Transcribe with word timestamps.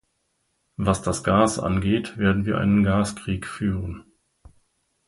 Was 0.77 1.03
das 1.03 1.23
Gas 1.23 1.59
angeht, 1.59 2.17
werden 2.17 2.45
wir 2.47 2.57
einen 2.57 2.81
Gaskrieg 2.83 3.45
führen. 3.45 4.03